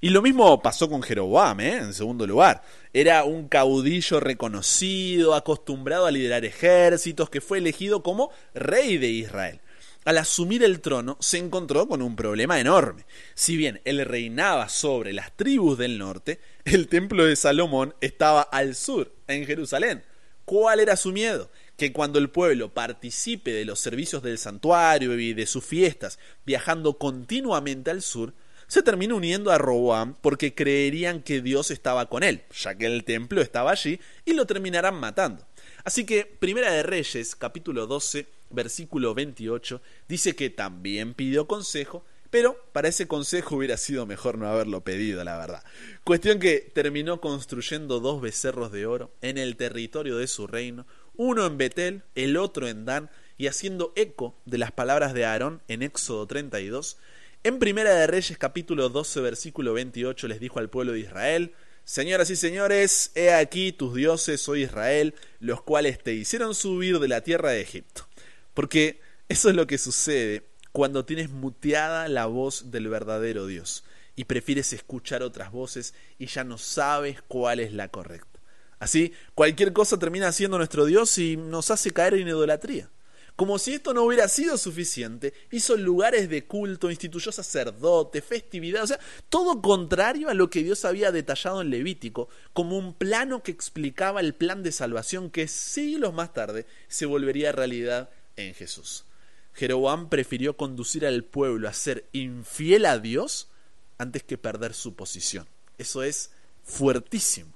Y 0.00 0.10
lo 0.10 0.22
mismo 0.22 0.62
pasó 0.62 0.88
con 0.88 1.02
Jeroboam, 1.02 1.60
¿eh? 1.60 1.76
en 1.76 1.94
segundo 1.94 2.26
lugar. 2.26 2.62
Era 2.92 3.24
un 3.24 3.48
caudillo 3.48 4.20
reconocido, 4.20 5.34
acostumbrado 5.34 6.06
a 6.06 6.10
liderar 6.10 6.44
ejércitos, 6.44 7.30
que 7.30 7.40
fue 7.40 7.58
elegido 7.58 8.02
como 8.02 8.30
rey 8.54 8.98
de 8.98 9.08
Israel. 9.08 9.60
Al 10.04 10.16
asumir 10.16 10.62
el 10.62 10.80
trono 10.80 11.18
se 11.20 11.36
encontró 11.36 11.86
con 11.86 12.00
un 12.00 12.16
problema 12.16 12.58
enorme. 12.58 13.04
Si 13.34 13.56
bien 13.56 13.80
él 13.84 14.04
reinaba 14.06 14.68
sobre 14.70 15.12
las 15.12 15.36
tribus 15.36 15.76
del 15.76 15.98
norte, 15.98 16.40
el 16.64 16.88
templo 16.88 17.26
de 17.26 17.36
Salomón 17.36 17.94
estaba 18.00 18.40
al 18.40 18.74
sur, 18.74 19.12
en 19.26 19.44
Jerusalén. 19.44 20.02
¿Cuál 20.46 20.80
era 20.80 20.96
su 20.96 21.12
miedo? 21.12 21.50
Que 21.76 21.92
cuando 21.92 22.18
el 22.18 22.30
pueblo 22.30 22.72
participe 22.72 23.50
de 23.50 23.66
los 23.66 23.80
servicios 23.80 24.22
del 24.22 24.38
santuario 24.38 25.18
y 25.18 25.34
de 25.34 25.44
sus 25.44 25.62
fiestas, 25.62 26.18
viajando 26.46 26.96
continuamente 26.96 27.90
al 27.90 28.00
sur, 28.00 28.32
se 28.68 28.82
terminó 28.82 29.16
uniendo 29.16 29.50
a 29.50 29.58
Roboam 29.58 30.14
porque 30.20 30.54
creerían 30.54 31.22
que 31.22 31.40
Dios 31.40 31.70
estaba 31.70 32.08
con 32.08 32.22
él, 32.22 32.42
ya 32.54 32.76
que 32.76 32.86
el 32.86 33.02
templo 33.02 33.40
estaba 33.40 33.72
allí, 33.72 33.98
y 34.24 34.34
lo 34.34 34.46
terminarán 34.46 34.94
matando. 34.94 35.46
Así 35.84 36.04
que 36.04 36.26
Primera 36.26 36.70
de 36.70 36.82
Reyes, 36.82 37.34
capítulo 37.34 37.86
12, 37.86 38.26
versículo 38.50 39.14
28, 39.14 39.80
dice 40.06 40.36
que 40.36 40.50
también 40.50 41.14
pidió 41.14 41.48
consejo, 41.48 42.04
pero 42.30 42.62
para 42.72 42.88
ese 42.88 43.08
consejo 43.08 43.56
hubiera 43.56 43.78
sido 43.78 44.04
mejor 44.04 44.36
no 44.36 44.46
haberlo 44.46 44.82
pedido, 44.82 45.24
la 45.24 45.38
verdad. 45.38 45.64
Cuestión 46.04 46.38
que 46.38 46.70
terminó 46.74 47.22
construyendo 47.22 48.00
dos 48.00 48.20
becerros 48.20 48.70
de 48.70 48.84
oro 48.84 49.10
en 49.22 49.38
el 49.38 49.56
territorio 49.56 50.18
de 50.18 50.26
su 50.26 50.46
reino, 50.46 50.86
uno 51.16 51.46
en 51.46 51.56
Betel, 51.56 52.02
el 52.14 52.36
otro 52.36 52.68
en 52.68 52.84
Dan, 52.84 53.10
y 53.38 53.46
haciendo 53.46 53.92
eco 53.96 54.36
de 54.44 54.58
las 54.58 54.72
palabras 54.72 55.14
de 55.14 55.24
Aarón 55.24 55.62
en 55.68 55.82
Éxodo 55.82 56.26
32, 56.26 56.98
en 57.44 57.58
Primera 57.58 57.94
de 57.94 58.06
Reyes 58.06 58.36
capítulo 58.38 58.88
12 58.88 59.20
versículo 59.20 59.72
28 59.72 60.28
les 60.28 60.40
dijo 60.40 60.58
al 60.58 60.70
pueblo 60.70 60.92
de 60.92 61.00
Israel, 61.00 61.54
Señoras 61.84 62.28
y 62.28 62.36
señores, 62.36 63.12
he 63.14 63.32
aquí 63.32 63.72
tus 63.72 63.94
dioses, 63.94 64.46
oh 64.48 64.56
Israel, 64.56 65.14
los 65.40 65.62
cuales 65.62 66.02
te 66.02 66.12
hicieron 66.12 66.54
subir 66.54 66.98
de 66.98 67.08
la 67.08 67.22
tierra 67.22 67.50
de 67.50 67.62
Egipto. 67.62 68.06
Porque 68.52 69.00
eso 69.30 69.48
es 69.48 69.56
lo 69.56 69.66
que 69.66 69.78
sucede 69.78 70.42
cuando 70.72 71.06
tienes 71.06 71.30
muteada 71.30 72.08
la 72.08 72.26
voz 72.26 72.70
del 72.70 72.88
verdadero 72.88 73.46
Dios 73.46 73.84
y 74.16 74.24
prefieres 74.24 74.74
escuchar 74.74 75.22
otras 75.22 75.50
voces 75.50 75.94
y 76.18 76.26
ya 76.26 76.44
no 76.44 76.58
sabes 76.58 77.22
cuál 77.26 77.58
es 77.58 77.72
la 77.72 77.88
correcta. 77.88 78.38
Así, 78.78 79.14
cualquier 79.34 79.72
cosa 79.72 79.98
termina 79.98 80.30
siendo 80.32 80.58
nuestro 80.58 80.84
Dios 80.84 81.16
y 81.16 81.36
nos 81.38 81.70
hace 81.70 81.90
caer 81.90 82.14
en 82.14 82.28
idolatría. 82.28 82.90
Como 83.38 83.60
si 83.60 83.74
esto 83.74 83.94
no 83.94 84.02
hubiera 84.02 84.26
sido 84.26 84.58
suficiente, 84.58 85.32
hizo 85.52 85.76
lugares 85.76 86.28
de 86.28 86.44
culto, 86.44 86.90
instituyó 86.90 87.30
sacerdotes, 87.30 88.24
festividades, 88.24 88.82
o 88.82 88.86
sea, 88.88 89.00
todo 89.28 89.62
contrario 89.62 90.28
a 90.28 90.34
lo 90.34 90.50
que 90.50 90.64
Dios 90.64 90.84
había 90.84 91.12
detallado 91.12 91.62
en 91.62 91.70
Levítico, 91.70 92.28
como 92.52 92.76
un 92.76 92.94
plano 92.94 93.44
que 93.44 93.52
explicaba 93.52 94.18
el 94.18 94.34
plan 94.34 94.64
de 94.64 94.72
salvación 94.72 95.30
que 95.30 95.46
siglos 95.46 96.12
más 96.12 96.34
tarde 96.34 96.66
se 96.88 97.06
volvería 97.06 97.52
realidad 97.52 98.10
en 98.34 98.54
Jesús. 98.54 99.04
Jeroboam 99.54 100.08
prefirió 100.08 100.56
conducir 100.56 101.06
al 101.06 101.22
pueblo 101.22 101.68
a 101.68 101.74
ser 101.74 102.08
infiel 102.10 102.86
a 102.86 102.98
Dios 102.98 103.46
antes 103.98 104.24
que 104.24 104.36
perder 104.36 104.74
su 104.74 104.96
posición. 104.96 105.46
Eso 105.78 106.02
es 106.02 106.32
fuertísimo. 106.64 107.52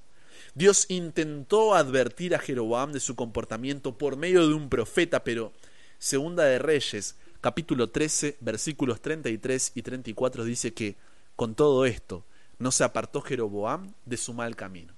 Dios 0.54 0.86
intentó 0.90 1.74
advertir 1.74 2.36
a 2.36 2.38
Jeroboam 2.38 2.92
de 2.92 3.00
su 3.00 3.16
comportamiento 3.16 3.98
por 3.98 4.16
medio 4.16 4.46
de 4.46 4.54
un 4.54 4.68
profeta, 4.68 5.24
pero 5.24 5.52
Segunda 6.02 6.42
de 6.42 6.58
Reyes, 6.58 7.14
capítulo 7.40 7.90
13, 7.90 8.38
versículos 8.40 9.00
33 9.00 9.70
y 9.76 9.82
34 9.82 10.44
dice 10.44 10.74
que 10.74 10.96
con 11.36 11.54
todo 11.54 11.86
esto 11.86 12.24
no 12.58 12.72
se 12.72 12.82
apartó 12.82 13.20
Jeroboam 13.20 13.94
de 14.04 14.16
su 14.16 14.32
mal 14.32 14.56
camino, 14.56 14.94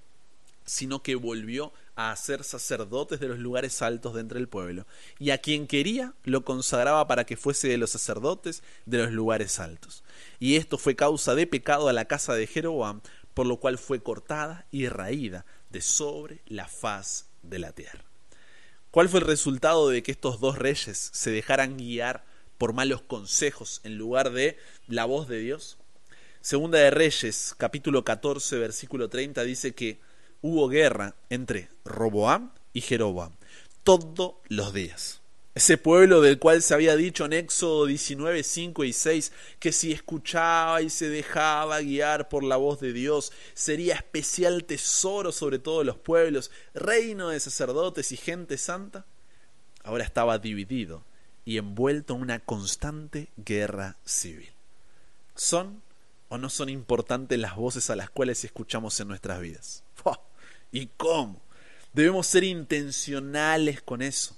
sino 0.65 1.03
que 1.03 1.13
volvió 1.13 1.73
a 1.95 2.09
hacer 2.09 2.43
sacerdotes 2.43 3.19
de 3.19 3.27
los 3.27 3.37
lugares 3.37 3.83
altos 3.83 4.15
de 4.15 4.21
entre 4.21 4.39
el 4.39 4.47
pueblo, 4.47 4.87
y 5.19 5.29
a 5.29 5.37
quien 5.37 5.67
quería 5.67 6.15
lo 6.23 6.43
consagraba 6.43 7.05
para 7.05 7.27
que 7.27 7.37
fuese 7.37 7.67
de 7.67 7.77
los 7.77 7.91
sacerdotes 7.91 8.63
de 8.87 8.97
los 8.97 9.11
lugares 9.11 9.59
altos. 9.59 10.03
Y 10.39 10.55
esto 10.55 10.79
fue 10.79 10.95
causa 10.95 11.35
de 11.35 11.45
pecado 11.45 11.87
a 11.87 11.93
la 11.93 12.05
casa 12.05 12.33
de 12.33 12.47
Jeroboam, 12.47 13.01
por 13.35 13.45
lo 13.45 13.57
cual 13.57 13.77
fue 13.77 14.01
cortada 14.01 14.65
y 14.71 14.87
raída 14.87 15.45
de 15.69 15.81
sobre 15.81 16.41
la 16.47 16.67
faz 16.67 17.27
de 17.43 17.59
la 17.59 17.73
tierra. 17.73 18.04
¿Cuál 18.95 19.09
fue 19.09 19.19
el 19.19 19.25
resultado 19.25 19.89
de 19.89 20.01
que 20.01 20.13
estos 20.13 20.39
dos 20.39 20.57
reyes 20.57 21.09
se 21.11 21.29
dejaran 21.29 21.75
guiar 21.75 22.23
por 22.57 22.71
malos 22.71 23.01
consejos 23.01 23.81
en 23.83 23.97
lugar 23.97 24.31
de 24.31 24.57
la 24.87 25.03
voz 25.03 25.27
de 25.27 25.39
Dios? 25.39 25.77
Segunda 26.39 26.79
de 26.79 26.91
Reyes, 26.91 27.55
capítulo 27.57 28.05
14, 28.05 28.57
versículo 28.57 29.09
30 29.09 29.43
dice 29.43 29.75
que 29.75 29.99
hubo 30.41 30.69
guerra 30.69 31.13
entre 31.29 31.67
Roboam 31.83 32.53
y 32.71 32.79
Jeroboam 32.79 33.33
todos 33.83 34.35
los 34.47 34.73
días. 34.73 35.19
Ese 35.55 35.77
pueblo 35.77 36.19
del 36.19 36.37
cual 36.37 36.61
se 36.61 36.73
había 36.73 36.97
dicho 36.97 37.23
en 37.23 37.31
Éxodo 37.31 37.85
19, 37.85 38.43
5 38.43 38.83
y 38.83 38.91
6 38.91 39.31
que 39.57 39.71
si 39.71 39.93
escuchaba 39.93 40.81
y 40.81 40.89
se 40.89 41.07
dejaba 41.07 41.79
guiar 41.79 42.27
por 42.27 42.43
la 42.43 42.57
voz 42.57 42.81
de 42.81 42.91
Dios, 42.91 43.31
sería 43.53 43.95
especial 43.95 44.65
tesoro 44.65 45.31
sobre 45.31 45.57
todos 45.57 45.85
los 45.85 45.95
pueblos, 45.95 46.51
reino 46.73 47.29
de 47.29 47.39
sacerdotes 47.39 48.11
y 48.11 48.17
gente 48.17 48.57
santa, 48.57 49.05
ahora 49.85 50.03
estaba 50.03 50.39
dividido 50.39 51.05
y 51.45 51.57
envuelto 51.57 52.15
en 52.15 52.23
una 52.23 52.39
constante 52.39 53.29
guerra 53.37 53.95
civil. 54.03 54.51
¿Son 55.35 55.81
o 56.27 56.37
no 56.37 56.49
son 56.49 56.67
importantes 56.67 57.39
las 57.39 57.55
voces 57.55 57.89
a 57.89 57.95
las 57.95 58.09
cuales 58.09 58.43
escuchamos 58.43 58.99
en 58.99 59.07
nuestras 59.07 59.39
vidas? 59.39 59.85
¿Y 60.73 60.87
cómo? 60.97 61.41
Debemos 61.93 62.27
ser 62.27 62.43
intencionales 62.43 63.81
con 63.81 64.01
eso 64.01 64.35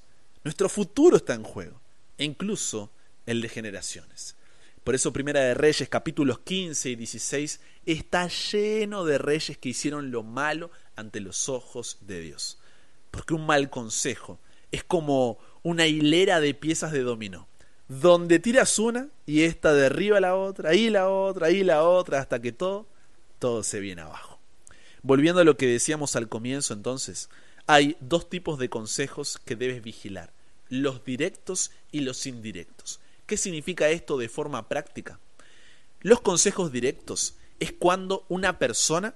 nuestro 0.47 0.69
futuro 0.69 1.17
está 1.17 1.33
en 1.33 1.43
juego, 1.43 1.81
e 2.17 2.23
incluso 2.23 2.89
el 3.25 3.41
de 3.41 3.49
generaciones. 3.49 4.37
Por 4.85 4.95
eso 4.95 5.11
Primera 5.11 5.41
de 5.41 5.53
Reyes, 5.53 5.89
capítulos 5.89 6.39
15 6.39 6.91
y 6.91 6.95
16, 6.95 7.59
está 7.85 8.29
lleno 8.29 9.03
de 9.03 9.17
reyes 9.17 9.57
que 9.57 9.67
hicieron 9.67 10.09
lo 10.09 10.23
malo 10.23 10.71
ante 10.95 11.19
los 11.19 11.49
ojos 11.49 11.97
de 11.99 12.21
Dios. 12.21 12.59
Porque 13.11 13.33
un 13.33 13.45
mal 13.45 13.69
consejo 13.69 14.39
es 14.71 14.85
como 14.85 15.37
una 15.63 15.85
hilera 15.85 16.39
de 16.39 16.53
piezas 16.53 16.93
de 16.93 17.01
dominó, 17.01 17.49
donde 17.89 18.39
tiras 18.39 18.79
una 18.79 19.09
y 19.25 19.41
esta 19.41 19.73
derriba 19.73 20.21
la 20.21 20.37
otra, 20.37 20.69
ahí 20.69 20.89
la 20.89 21.09
otra, 21.09 21.47
ahí 21.47 21.61
la 21.61 21.83
otra, 21.83 22.19
hasta 22.19 22.41
que 22.41 22.53
todo, 22.53 22.87
todo 23.37 23.63
se 23.63 23.81
viene 23.81 24.03
abajo. 24.03 24.39
Volviendo 25.01 25.41
a 25.41 25.43
lo 25.43 25.57
que 25.57 25.67
decíamos 25.67 26.15
al 26.15 26.29
comienzo 26.29 26.73
entonces, 26.73 27.29
hay 27.65 27.97
dos 27.99 28.29
tipos 28.29 28.57
de 28.59 28.69
consejos 28.69 29.41
que 29.43 29.57
debes 29.57 29.83
vigilar 29.83 30.36
los 30.69 31.03
directos 31.03 31.71
y 31.91 32.01
los 32.01 32.25
indirectos. 32.25 32.99
¿Qué 33.25 33.37
significa 33.37 33.89
esto 33.89 34.17
de 34.17 34.29
forma 34.29 34.67
práctica? 34.67 35.19
Los 36.01 36.21
consejos 36.21 36.71
directos 36.71 37.35
es 37.59 37.73
cuando 37.73 38.25
una 38.29 38.59
persona 38.59 39.15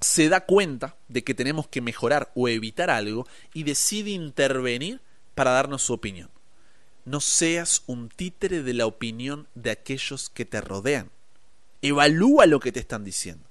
se 0.00 0.28
da 0.28 0.44
cuenta 0.44 0.96
de 1.08 1.24
que 1.24 1.34
tenemos 1.34 1.68
que 1.68 1.80
mejorar 1.80 2.30
o 2.34 2.48
evitar 2.48 2.90
algo 2.90 3.26
y 3.52 3.62
decide 3.62 4.10
intervenir 4.10 5.00
para 5.34 5.50
darnos 5.50 5.82
su 5.82 5.92
opinión. 5.92 6.30
No 7.04 7.20
seas 7.20 7.82
un 7.86 8.08
títere 8.08 8.62
de 8.62 8.74
la 8.74 8.86
opinión 8.86 9.48
de 9.54 9.70
aquellos 9.70 10.30
que 10.30 10.44
te 10.44 10.60
rodean. 10.60 11.10
Evalúa 11.82 12.46
lo 12.46 12.60
que 12.60 12.72
te 12.72 12.80
están 12.80 13.04
diciendo, 13.04 13.48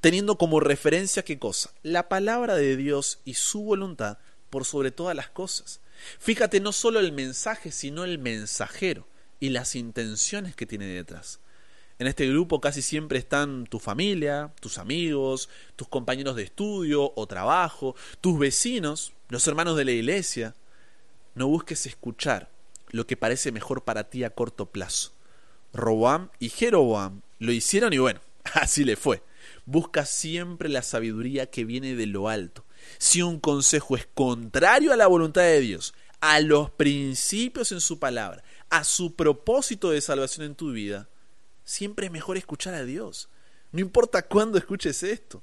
teniendo 0.00 0.38
como 0.38 0.60
referencia 0.60 1.24
qué 1.24 1.38
cosa? 1.38 1.72
La 1.82 2.08
palabra 2.08 2.54
de 2.54 2.76
Dios 2.76 3.20
y 3.24 3.34
su 3.34 3.62
voluntad 3.62 4.18
por 4.52 4.66
sobre 4.66 4.90
todas 4.90 5.16
las 5.16 5.30
cosas. 5.30 5.80
Fíjate 6.18 6.60
no 6.60 6.72
solo 6.72 7.00
el 7.00 7.10
mensaje, 7.10 7.72
sino 7.72 8.04
el 8.04 8.18
mensajero 8.18 9.08
y 9.40 9.48
las 9.48 9.74
intenciones 9.74 10.54
que 10.54 10.66
tiene 10.66 10.84
detrás. 10.84 11.40
En 11.98 12.06
este 12.06 12.28
grupo 12.28 12.60
casi 12.60 12.82
siempre 12.82 13.18
están 13.18 13.64
tu 13.64 13.78
familia, 13.78 14.52
tus 14.60 14.76
amigos, 14.76 15.48
tus 15.74 15.88
compañeros 15.88 16.36
de 16.36 16.42
estudio 16.42 17.14
o 17.16 17.26
trabajo, 17.26 17.96
tus 18.20 18.38
vecinos, 18.38 19.14
los 19.30 19.46
hermanos 19.46 19.74
de 19.74 19.86
la 19.86 19.92
iglesia. 19.92 20.54
No 21.34 21.48
busques 21.48 21.86
escuchar 21.86 22.50
lo 22.88 23.06
que 23.06 23.16
parece 23.16 23.52
mejor 23.52 23.84
para 23.84 24.10
ti 24.10 24.22
a 24.22 24.30
corto 24.30 24.66
plazo. 24.66 25.12
Roboam 25.72 26.28
y 26.38 26.50
Jeroboam 26.50 27.22
lo 27.38 27.52
hicieron 27.52 27.94
y 27.94 27.98
bueno, 27.98 28.20
así 28.52 28.84
le 28.84 28.96
fue. 28.96 29.22
Busca 29.64 30.04
siempre 30.04 30.68
la 30.68 30.82
sabiduría 30.82 31.46
que 31.46 31.64
viene 31.64 31.94
de 31.94 32.06
lo 32.06 32.28
alto, 32.28 32.66
si 32.98 33.22
un 33.22 33.40
consejo 33.40 33.96
es 33.96 34.06
contrario 34.14 34.92
a 34.92 34.96
la 34.96 35.06
voluntad 35.06 35.42
de 35.42 35.60
Dios, 35.60 35.94
a 36.20 36.40
los 36.40 36.70
principios 36.70 37.72
en 37.72 37.80
su 37.80 37.98
palabra, 37.98 38.44
a 38.70 38.84
su 38.84 39.14
propósito 39.14 39.90
de 39.90 40.00
salvación 40.00 40.46
en 40.46 40.54
tu 40.54 40.72
vida, 40.72 41.08
siempre 41.64 42.06
es 42.06 42.12
mejor 42.12 42.36
escuchar 42.36 42.74
a 42.74 42.84
Dios. 42.84 43.28
No 43.72 43.80
importa 43.80 44.22
cuándo 44.22 44.58
escuches 44.58 45.02
esto. 45.02 45.42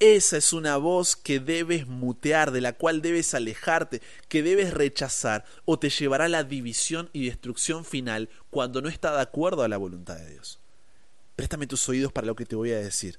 Esa 0.00 0.36
es 0.36 0.52
una 0.52 0.76
voz 0.76 1.16
que 1.16 1.40
debes 1.40 1.86
mutear, 1.86 2.50
de 2.50 2.60
la 2.60 2.72
cual 2.72 3.00
debes 3.02 3.34
alejarte, 3.34 4.02
que 4.28 4.42
debes 4.42 4.74
rechazar, 4.74 5.44
o 5.64 5.78
te 5.78 5.90
llevará 5.90 6.24
a 6.24 6.28
la 6.28 6.44
división 6.44 7.10
y 7.12 7.26
destrucción 7.26 7.84
final 7.84 8.28
cuando 8.50 8.82
no 8.82 8.88
está 8.88 9.14
de 9.14 9.22
acuerdo 9.22 9.62
a 9.62 9.68
la 9.68 9.76
voluntad 9.76 10.16
de 10.16 10.30
Dios. 10.30 10.58
Préstame 11.36 11.66
tus 11.66 11.88
oídos 11.88 12.12
para 12.12 12.26
lo 12.26 12.34
que 12.34 12.46
te 12.46 12.56
voy 12.56 12.72
a 12.72 12.78
decir. 12.78 13.18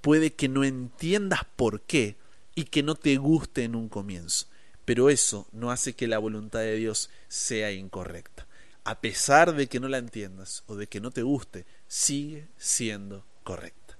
Puede 0.00 0.32
que 0.32 0.48
no 0.48 0.64
entiendas 0.64 1.40
por 1.56 1.82
qué, 1.82 2.16
y 2.54 2.64
que 2.64 2.82
no 2.82 2.94
te 2.94 3.16
guste 3.16 3.64
en 3.64 3.74
un 3.74 3.88
comienzo. 3.88 4.46
Pero 4.84 5.10
eso 5.10 5.46
no 5.52 5.70
hace 5.70 5.94
que 5.94 6.08
la 6.08 6.18
voluntad 6.18 6.60
de 6.60 6.76
Dios 6.76 7.10
sea 7.28 7.72
incorrecta. 7.72 8.46
A 8.84 9.00
pesar 9.00 9.54
de 9.54 9.68
que 9.68 9.80
no 9.80 9.88
la 9.88 9.98
entiendas 9.98 10.64
o 10.66 10.74
de 10.74 10.86
que 10.86 11.00
no 11.00 11.10
te 11.10 11.22
guste, 11.22 11.66
sigue 11.86 12.48
siendo 12.56 13.24
correcta. 13.44 13.98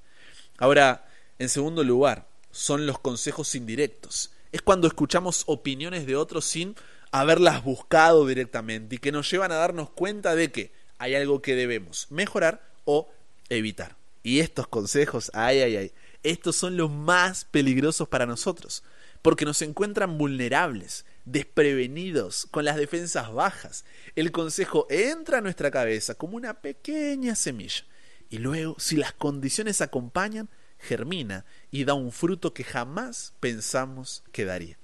Ahora, 0.59 1.07
en 1.39 1.49
segundo 1.49 1.85
lugar, 1.85 2.27
son 2.51 2.87
los 2.87 2.99
consejos 2.99 3.55
indirectos. 3.55 4.33
Es 4.53 4.63
cuando 4.63 4.89
escuchamos 4.89 5.45
opiniones 5.47 6.07
de 6.07 6.17
otros 6.17 6.45
sin 6.45 6.75
haberlas 7.13 7.63
buscado 7.65 8.27
directamente 8.27 8.97
y 8.97 8.99
que 8.99 9.13
nos 9.13 9.31
llevan 9.31 9.53
a 9.53 9.57
darnos 9.57 9.91
cuenta 9.91 10.35
de 10.35 10.51
que 10.51 10.73
hay 10.99 11.15
algo 11.15 11.41
que 11.41 11.55
debemos 11.55 12.07
mejorar 12.11 12.63
o 12.85 13.09
evitar. 13.49 13.97
Y 14.23 14.41
estos 14.41 14.69
consejos, 14.69 15.31
ay, 15.35 15.61
ay, 15.61 15.77
ay, 15.77 15.93
estos 16.23 16.57
son 16.57 16.77
los 16.77 16.91
más 16.91 17.45
peligrosos 17.45 18.09
para 18.09 18.27
nosotros, 18.27 18.83
porque 19.23 19.45
nos 19.45 19.63
encuentran 19.63 20.19
vulnerables, 20.19 21.05
desprevenidos, 21.25 22.47
con 22.51 22.65
las 22.65 22.77
defensas 22.77 23.33
bajas. 23.33 23.85
El 24.17 24.33
consejo 24.33 24.87
entra 24.91 25.39
a 25.39 25.41
nuestra 25.43 25.71
cabeza 25.71 26.15
como 26.15 26.37
una 26.37 26.61
pequeña 26.61 27.35
semilla, 27.35 27.85
y 28.29 28.39
luego, 28.39 28.77
si 28.79 28.97
las 28.97 29.13
condiciones 29.13 29.81
acompañan, 29.81 30.49
germina 30.79 31.45
y 31.71 31.85
da 31.85 31.95
un 31.95 32.13
fruto 32.13 32.55
que 32.55 32.65
jamás 32.65 33.35
pensamos 33.41 34.23
que 34.33 34.45
daría. 34.45 34.79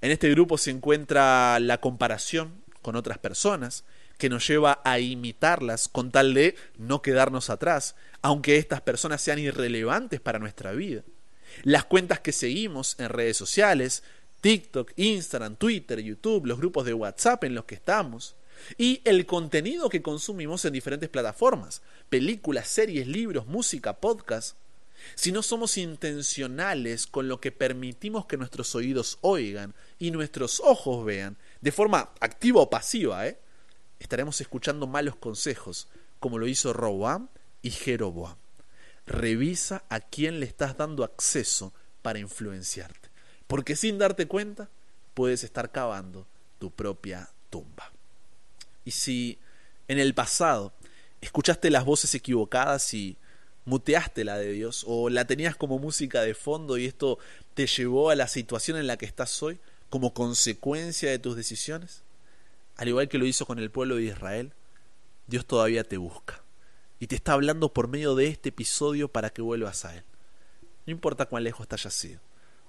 En 0.00 0.10
este 0.10 0.30
grupo 0.30 0.58
se 0.58 0.70
encuentra 0.70 1.58
la 1.60 1.80
comparación 1.80 2.62
con 2.82 2.96
otras 2.96 3.18
personas, 3.18 3.84
que 4.18 4.28
nos 4.28 4.46
lleva 4.46 4.80
a 4.84 4.98
imitarlas 4.98 5.88
con 5.88 6.10
tal 6.10 6.34
de 6.34 6.56
no 6.76 7.00
quedarnos 7.02 7.50
atrás, 7.50 7.94
aunque 8.20 8.58
estas 8.58 8.80
personas 8.80 9.22
sean 9.22 9.38
irrelevantes 9.38 10.20
para 10.20 10.38
nuestra 10.38 10.72
vida. 10.72 11.02
Las 11.62 11.84
cuentas 11.84 12.20
que 12.20 12.32
seguimos 12.32 12.96
en 12.98 13.08
redes 13.08 13.36
sociales, 13.36 14.02
TikTok, 14.40 14.92
Instagram, 14.96 15.56
Twitter, 15.56 16.00
YouTube, 16.00 16.46
los 16.46 16.58
grupos 16.58 16.84
de 16.84 16.94
WhatsApp 16.94 17.44
en 17.44 17.54
los 17.54 17.64
que 17.64 17.76
estamos, 17.76 18.34
y 18.76 19.00
el 19.04 19.24
contenido 19.24 19.88
que 19.88 20.02
consumimos 20.02 20.64
en 20.64 20.72
diferentes 20.72 21.08
plataformas, 21.08 21.80
películas, 22.08 22.68
series, 22.68 23.06
libros, 23.06 23.46
música, 23.46 23.94
podcast. 23.94 24.56
Si 25.14 25.30
no 25.30 25.42
somos 25.42 25.78
intencionales 25.78 27.06
con 27.06 27.28
lo 27.28 27.40
que 27.40 27.52
permitimos 27.52 28.26
que 28.26 28.36
nuestros 28.36 28.74
oídos 28.74 29.18
oigan 29.20 29.74
y 30.00 30.10
nuestros 30.10 30.60
ojos 30.60 31.04
vean, 31.04 31.36
de 31.60 31.70
forma 31.70 32.10
activa 32.20 32.60
o 32.60 32.68
pasiva, 32.68 33.26
¿eh? 33.28 33.38
Estaremos 33.98 34.40
escuchando 34.40 34.86
malos 34.86 35.16
consejos, 35.16 35.88
como 36.20 36.38
lo 36.38 36.46
hizo 36.46 36.72
Roboam 36.72 37.28
y 37.62 37.70
Jeroboam. 37.70 38.36
Revisa 39.06 39.84
a 39.88 40.00
quién 40.00 40.40
le 40.40 40.46
estás 40.46 40.76
dando 40.76 41.04
acceso 41.04 41.72
para 42.02 42.18
influenciarte, 42.18 43.08
porque 43.46 43.76
sin 43.76 43.98
darte 43.98 44.26
cuenta 44.26 44.68
puedes 45.14 45.44
estar 45.44 45.72
cavando 45.72 46.26
tu 46.58 46.70
propia 46.70 47.30
tumba. 47.50 47.92
Y 48.84 48.92
si 48.92 49.38
en 49.88 49.98
el 49.98 50.14
pasado 50.14 50.72
escuchaste 51.20 51.70
las 51.70 51.84
voces 51.84 52.14
equivocadas 52.14 52.94
y 52.94 53.16
muteaste 53.64 54.24
la 54.24 54.38
de 54.38 54.52
Dios 54.52 54.84
o 54.86 55.10
la 55.10 55.26
tenías 55.26 55.56
como 55.56 55.78
música 55.78 56.22
de 56.22 56.34
fondo 56.34 56.78
y 56.78 56.86
esto 56.86 57.18
te 57.54 57.66
llevó 57.66 58.10
a 58.10 58.16
la 58.16 58.28
situación 58.28 58.78
en 58.78 58.86
la 58.86 58.96
que 58.96 59.06
estás 59.06 59.42
hoy 59.42 59.58
como 59.90 60.14
consecuencia 60.14 61.10
de 61.10 61.18
tus 61.18 61.36
decisiones, 61.36 62.02
al 62.78 62.88
igual 62.88 63.08
que 63.08 63.18
lo 63.18 63.26
hizo 63.26 63.44
con 63.44 63.58
el 63.58 63.70
pueblo 63.70 63.96
de 63.96 64.04
Israel, 64.04 64.54
Dios 65.26 65.44
todavía 65.44 65.82
te 65.82 65.98
busca 65.98 66.42
y 67.00 67.08
te 67.08 67.16
está 67.16 67.32
hablando 67.32 67.72
por 67.72 67.88
medio 67.88 68.14
de 68.14 68.28
este 68.28 68.50
episodio 68.50 69.08
para 69.08 69.30
que 69.30 69.42
vuelvas 69.42 69.84
a 69.84 69.96
Él. 69.96 70.04
No 70.86 70.92
importa 70.92 71.26
cuán 71.26 71.42
lejos 71.42 71.66
te 71.66 71.74
hayas 71.74 72.04
ido 72.04 72.20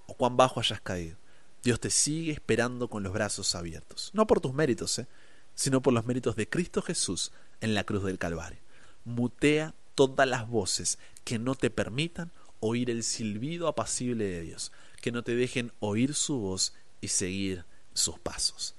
o 0.07 0.15
cuán 0.15 0.35
bajo 0.35 0.59
hayas 0.59 0.81
caído, 0.81 1.15
Dios 1.63 1.79
te 1.79 1.91
sigue 1.91 2.31
esperando 2.31 2.89
con 2.89 3.03
los 3.03 3.13
brazos 3.13 3.53
abiertos. 3.53 4.09
No 4.13 4.25
por 4.25 4.41
tus 4.41 4.51
méritos, 4.51 4.97
¿eh? 4.97 5.07
sino 5.53 5.81
por 5.81 5.93
los 5.93 6.05
méritos 6.07 6.35
de 6.35 6.49
Cristo 6.49 6.81
Jesús 6.81 7.31
en 7.61 7.75
la 7.75 7.83
cruz 7.83 8.03
del 8.03 8.17
Calvario. 8.17 8.59
Mutea 9.05 9.75
todas 9.93 10.27
las 10.27 10.49
voces 10.49 10.97
que 11.23 11.37
no 11.37 11.53
te 11.53 11.69
permitan 11.69 12.31
oír 12.61 12.89
el 12.89 13.03
silbido 13.03 13.67
apacible 13.67 14.25
de 14.25 14.41
Dios, 14.41 14.71
que 15.01 15.11
no 15.11 15.21
te 15.23 15.35
dejen 15.35 15.71
oír 15.79 16.15
su 16.15 16.39
voz 16.39 16.73
y 16.99 17.09
seguir 17.09 17.65
sus 17.93 18.17
pasos 18.17 18.75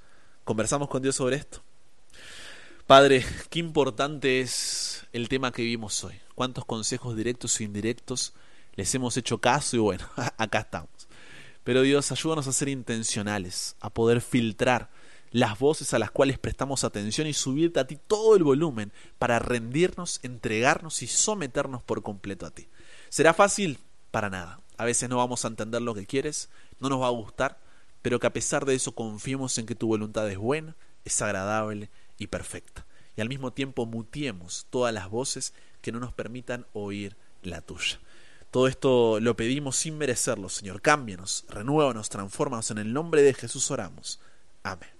conversamos 0.50 0.88
con 0.88 1.00
Dios 1.00 1.14
sobre 1.14 1.36
esto. 1.36 1.62
Padre, 2.88 3.24
qué 3.50 3.60
importante 3.60 4.40
es 4.40 5.06
el 5.12 5.28
tema 5.28 5.52
que 5.52 5.62
vimos 5.62 6.02
hoy. 6.02 6.16
Cuántos 6.34 6.64
consejos 6.64 7.14
directos 7.14 7.60
e 7.60 7.62
indirectos 7.62 8.34
les 8.74 8.92
hemos 8.96 9.16
hecho 9.16 9.38
caso 9.38 9.76
y 9.76 9.78
bueno, 9.78 10.08
acá 10.38 10.58
estamos. 10.58 10.90
Pero 11.62 11.82
Dios, 11.82 12.10
ayúdanos 12.10 12.48
a 12.48 12.52
ser 12.52 12.68
intencionales, 12.68 13.76
a 13.78 13.90
poder 13.90 14.20
filtrar 14.20 14.90
las 15.30 15.56
voces 15.56 15.94
a 15.94 16.00
las 16.00 16.10
cuales 16.10 16.36
prestamos 16.40 16.82
atención 16.82 17.28
y 17.28 17.32
subirte 17.32 17.78
a 17.78 17.86
ti 17.86 17.96
todo 18.04 18.34
el 18.34 18.42
volumen 18.42 18.92
para 19.20 19.38
rendirnos, 19.38 20.18
entregarnos 20.24 21.04
y 21.04 21.06
someternos 21.06 21.84
por 21.84 22.02
completo 22.02 22.44
a 22.44 22.50
ti. 22.50 22.66
¿Será 23.08 23.34
fácil? 23.34 23.78
Para 24.10 24.30
nada. 24.30 24.58
A 24.78 24.84
veces 24.84 25.08
no 25.08 25.18
vamos 25.18 25.44
a 25.44 25.48
entender 25.48 25.80
lo 25.80 25.94
que 25.94 26.06
quieres, 26.06 26.50
no 26.80 26.88
nos 26.88 27.00
va 27.00 27.06
a 27.06 27.10
gustar, 27.10 27.60
pero 28.02 28.18
que 28.18 28.26
a 28.26 28.32
pesar 28.32 28.64
de 28.64 28.74
eso 28.74 28.92
confiemos 28.92 29.56
en 29.58 29.66
que 29.66 29.74
tu 29.74 29.86
voluntad 29.86 30.30
es 30.30 30.38
buena, 30.38 30.76
es 31.04 31.20
agradable 31.22 31.90
y 32.18 32.28
perfecta. 32.28 32.86
Y 33.16 33.20
al 33.20 33.28
mismo 33.28 33.52
tiempo 33.52 33.86
mutiemos 33.86 34.66
todas 34.70 34.94
las 34.94 35.10
voces 35.10 35.52
que 35.80 35.92
no 35.92 36.00
nos 36.00 36.12
permitan 36.12 36.66
oír 36.72 37.16
la 37.42 37.60
tuya. 37.60 38.00
Todo 38.50 38.66
esto 38.66 39.20
lo 39.20 39.36
pedimos 39.36 39.76
sin 39.76 39.96
merecerlo, 39.96 40.48
Señor. 40.48 40.82
Cámbianos, 40.82 41.44
renuévanos, 41.48 42.08
transfórmanos. 42.08 42.70
En 42.70 42.78
el 42.78 42.92
nombre 42.92 43.22
de 43.22 43.34
Jesús 43.34 43.70
oramos. 43.70 44.20
Amén. 44.62 44.99